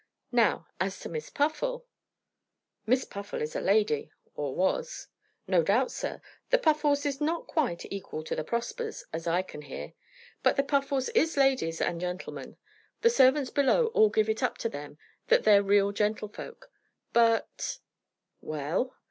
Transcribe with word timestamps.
Now, 0.31 0.65
as 0.79 0.99
to 1.01 1.09
Miss 1.09 1.29
Puffle" 1.29 1.85
"Miss 2.87 3.05
Puffle 3.05 3.39
is 3.39 3.55
a 3.55 3.61
lady, 3.61 4.11
or 4.33 4.55
was." 4.55 5.09
"No 5.45 5.61
doubt, 5.61 5.91
sir. 5.91 6.21
The 6.49 6.57
Puffles 6.57 7.05
is 7.05 7.21
not 7.21 7.45
quite 7.45 7.85
equal 7.85 8.23
to 8.23 8.35
the 8.35 8.43
Prospers, 8.43 9.05
as 9.13 9.27
I 9.27 9.43
can 9.43 9.61
hear. 9.61 9.93
But 10.41 10.55
the 10.55 10.63
Puffles 10.63 11.09
is 11.09 11.37
ladies 11.37 11.79
and 11.79 12.01
gentlemen. 12.01 12.57
The 13.01 13.11
servants 13.11 13.51
below 13.51 13.89
all 13.93 14.09
give 14.09 14.27
it 14.27 14.41
up 14.41 14.57
to 14.65 14.69
them 14.69 14.97
that 15.27 15.43
they're 15.43 15.61
real 15.61 15.91
gentlefolk. 15.91 16.71
But" 17.13 17.77
"Well?" 18.51 18.95